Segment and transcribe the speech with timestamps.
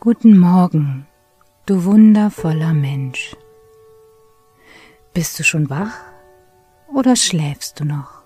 [0.00, 1.06] Guten Morgen,
[1.66, 3.36] du wundervoller Mensch.
[5.12, 5.98] Bist du schon wach
[6.94, 8.22] oder schläfst du noch?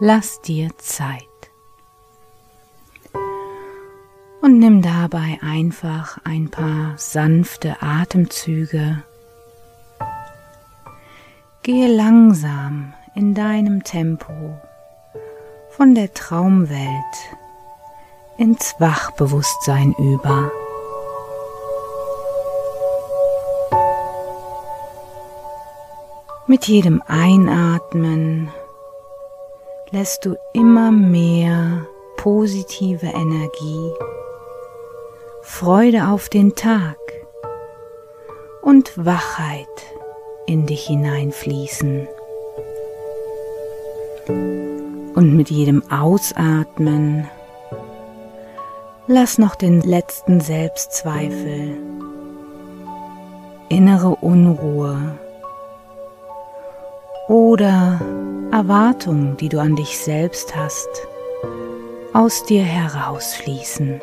[0.00, 1.20] Lass dir Zeit.
[4.40, 9.02] Und nimm dabei einfach ein paar sanfte Atemzüge.
[11.62, 14.58] Gehe langsam in deinem Tempo
[15.76, 16.88] von der Traumwelt
[18.36, 20.50] ins Wachbewusstsein über.
[26.46, 28.52] Mit jedem Einatmen
[29.90, 33.92] lässt du immer mehr positive Energie,
[35.40, 36.98] Freude auf den Tag
[38.60, 39.66] und Wachheit
[40.46, 42.08] in dich hineinfließen.
[45.22, 47.28] Und mit jedem Ausatmen
[49.06, 51.76] lass noch den letzten Selbstzweifel,
[53.68, 54.98] innere Unruhe
[57.28, 58.00] oder
[58.50, 60.88] Erwartungen, die du an dich selbst hast,
[62.12, 64.00] aus dir herausfließen.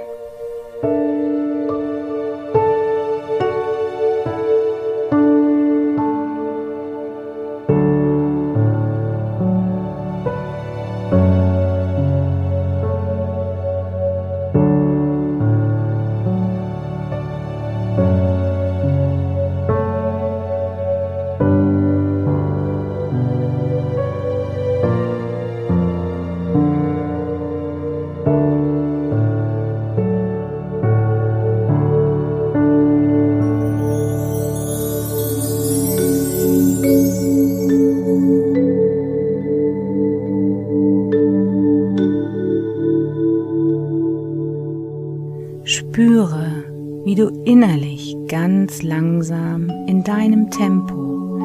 [47.09, 51.39] Wie du innerlich ganz langsam in deinem Tempo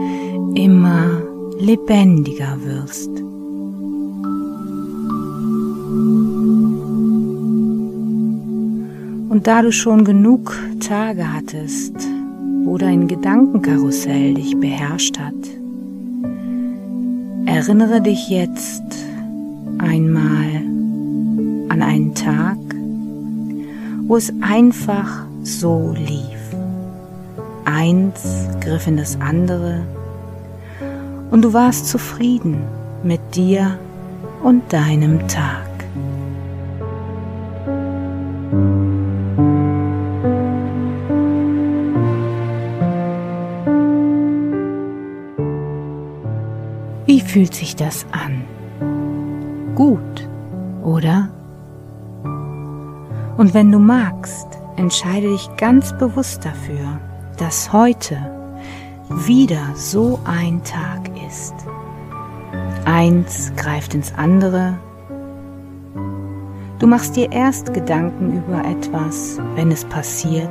[0.55, 1.23] immer
[1.59, 3.09] lebendiger wirst.
[9.31, 11.97] Und da du schon genug Tage hattest,
[12.67, 15.33] wo dein Gedankenkarussell dich beherrscht hat,
[17.47, 18.85] erinnere dich jetzt
[19.79, 20.57] einmal
[21.71, 22.59] an einen Tag,
[24.07, 26.41] wo es einfach so lief.
[27.65, 29.83] Eins griff in das andere
[31.31, 32.63] und du warst zufrieden
[33.03, 33.79] mit dir
[34.43, 35.69] und deinem Tag.
[47.07, 48.45] Wie fühlt sich das an?
[49.75, 50.29] Gut,
[50.83, 51.29] oder?
[53.37, 57.01] Und wenn du magst, entscheide dich ganz bewusst dafür,
[57.37, 58.17] dass heute
[59.09, 61.55] wieder so ein Tag ist.
[62.85, 64.79] Eins greift ins andere.
[66.79, 70.49] Du machst dir erst Gedanken über etwas, wenn es passiert.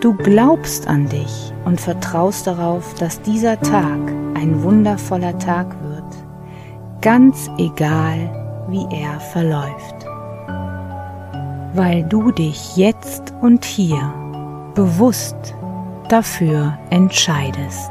[0.00, 4.00] Du glaubst an dich und vertraust darauf, dass dieser Tag
[4.34, 6.04] ein wundervoller Tag wird,
[7.00, 10.01] ganz egal, wie er verläuft
[11.74, 14.12] weil du dich jetzt und hier
[14.74, 15.54] bewusst
[16.08, 17.90] dafür entscheidest.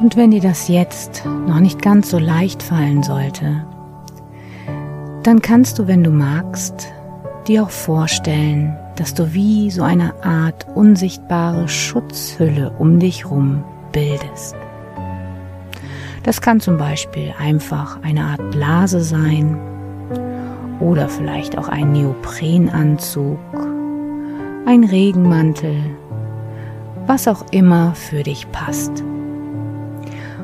[0.00, 3.64] Und wenn dir das jetzt noch nicht ganz so leicht fallen sollte,
[5.22, 6.92] dann kannst du, wenn du magst,
[7.46, 14.54] dir auch vorstellen, dass du wie so eine Art unsichtbare Schutzhülle um dich rum bildest.
[16.22, 19.58] Das kann zum Beispiel einfach eine Art Blase sein
[20.78, 23.40] oder vielleicht auch ein Neoprenanzug,
[24.66, 25.74] ein Regenmantel,
[27.08, 29.02] was auch immer für dich passt.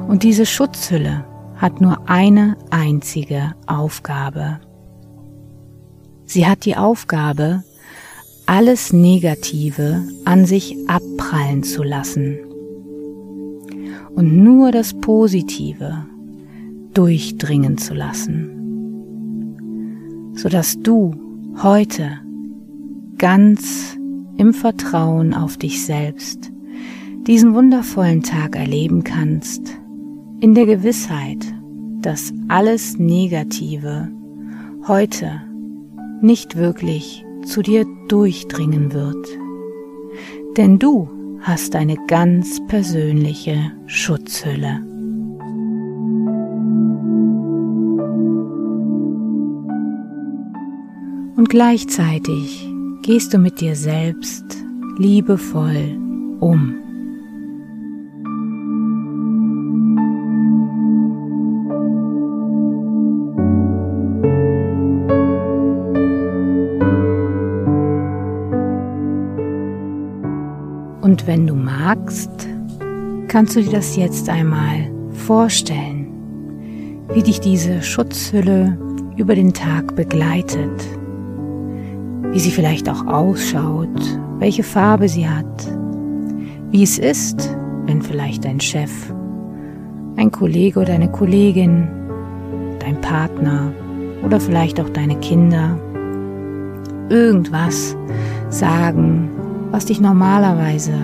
[0.09, 4.59] Und diese Schutzhülle hat nur eine einzige Aufgabe.
[6.25, 7.63] Sie hat die Aufgabe,
[8.49, 12.39] alles Negative an sich abprallen zu lassen.
[14.15, 16.07] Und nur das Positive
[16.95, 18.49] durchdringen zu lassen,
[20.35, 21.15] sodass du
[21.63, 22.21] heute
[23.19, 23.99] ganz
[24.39, 26.51] im Vertrauen auf dich selbst
[27.27, 29.79] diesen wundervollen Tag erleben kannst,
[30.41, 31.45] in der Gewissheit,
[32.01, 34.09] dass alles Negative
[34.87, 35.43] heute
[36.23, 39.27] nicht wirklich zu dir durchdringen wird.
[40.57, 41.09] Denn du
[41.41, 44.85] hast eine ganz persönliche Schutzhülle.
[51.37, 52.69] Und gleichzeitig
[53.03, 54.45] gehst du mit dir selbst
[54.99, 55.97] liebevoll
[56.41, 56.88] um.
[71.29, 72.49] Wenn du magst,
[73.29, 76.07] kannst du dir das jetzt einmal vorstellen,
[77.13, 78.79] wie dich diese Schutzhülle
[79.19, 80.89] über den Tag begleitet,
[82.33, 85.71] wie sie vielleicht auch ausschaut, welche Farbe sie hat,
[86.71, 87.55] wie es ist,
[87.85, 89.13] wenn vielleicht dein Chef,
[90.17, 91.89] ein Kollege oder eine Kollegin,
[92.79, 93.71] dein Partner
[94.25, 95.79] oder vielleicht auch deine Kinder
[97.11, 97.95] irgendwas
[98.49, 99.29] sagen,
[99.71, 100.95] was dich normalerweise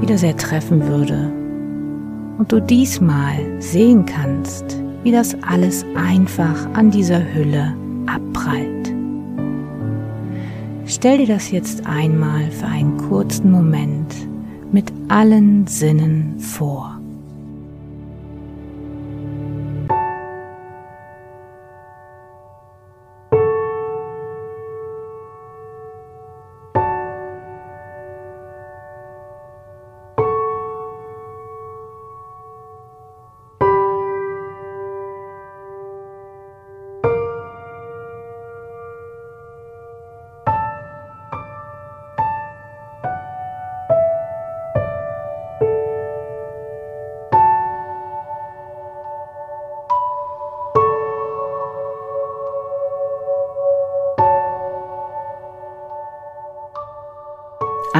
[0.00, 1.32] wieder sehr treffen würde.
[2.38, 7.74] Und du diesmal sehen kannst, wie das alles einfach an dieser Hülle
[8.06, 8.94] abprallt.
[10.86, 14.14] Stell dir das jetzt einmal für einen kurzen Moment
[14.72, 16.97] mit allen Sinnen vor.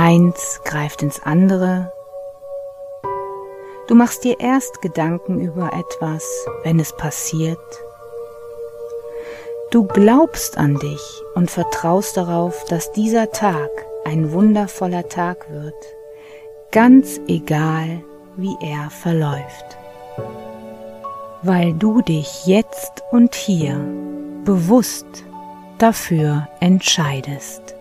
[0.09, 1.93] Eins greift ins andere.
[3.89, 6.25] Du machst dir erst Gedanken über etwas,
[6.63, 7.59] wenn es passiert.
[9.71, 13.69] Du glaubst an dich und vertraust darauf, dass dieser Tag
[14.07, 15.75] ein wundervoller Tag wird,
[16.71, 18.03] ganz egal,
[18.39, 19.77] wie er verläuft.
[21.43, 23.79] Weil du dich jetzt und hier
[24.47, 25.05] bewusst
[25.77, 27.78] dafür entscheidest.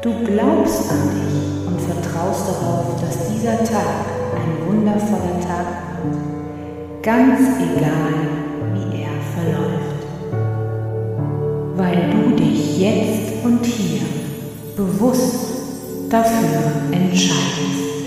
[0.00, 4.06] Du glaubst an dich und vertraust darauf, dass dieser Tag
[4.36, 5.66] ein wundervoller Tag
[6.02, 8.14] wird, ganz egal,
[8.74, 10.06] wie er verläuft.
[11.76, 14.02] Weil du dich jetzt und hier
[14.76, 16.62] bewusst dafür
[16.92, 17.97] entscheidest.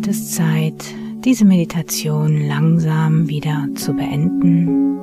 [0.00, 0.82] Wird es Zeit,
[1.26, 4.96] diese Meditation langsam wieder zu beenden.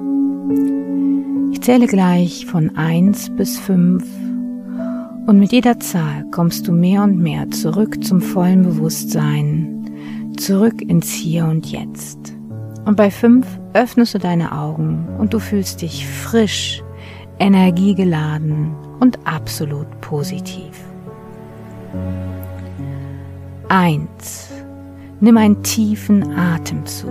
[1.51, 4.03] Ich zähle gleich von eins bis fünf
[5.27, 11.11] und mit jeder Zahl kommst du mehr und mehr zurück zum vollen Bewusstsein, zurück ins
[11.11, 12.17] Hier und Jetzt.
[12.85, 16.81] Und bei fünf öffnest du deine Augen und du fühlst dich frisch,
[17.37, 20.71] energiegeladen und absolut positiv.
[23.69, 24.46] Eins.
[25.19, 27.09] Nimm einen tiefen Atemzug.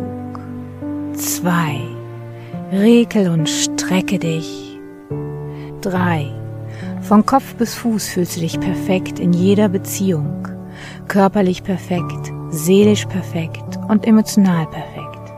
[1.15, 1.81] Zwei.
[2.71, 4.79] Rekel und strecke dich.
[5.81, 6.33] Drei.
[7.03, 10.47] Von Kopf bis Fuß fühlst du dich perfekt in jeder Beziehung.
[11.09, 15.33] Körperlich perfekt, seelisch perfekt und emotional perfekt.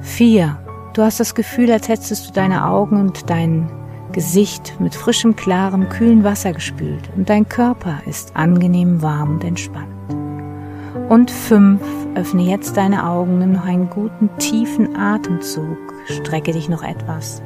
[0.00, 0.58] Vier.
[0.94, 3.70] Du hast das Gefühl, als hättest du deine Augen und dein
[4.12, 9.88] Gesicht mit frischem, klarem, kühlen Wasser gespült und dein Körper ist angenehm warm und entspannt.
[11.12, 11.82] Und fünf,
[12.14, 15.76] öffne jetzt deine Augen, nimm noch einen guten tiefen Atemzug,
[16.06, 17.42] strecke dich noch etwas.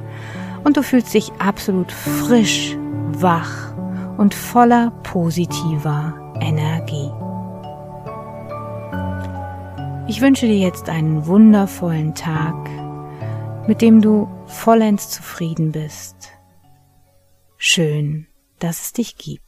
[0.63, 2.77] Und du fühlst dich absolut frisch,
[3.13, 3.75] wach
[4.19, 7.11] und voller positiver Energie.
[10.09, 12.55] Ich wünsche dir jetzt einen wundervollen Tag
[13.67, 16.33] mit dem du vollends zufrieden bist.
[17.57, 18.27] Schön,
[18.59, 19.46] dass es dich gibt.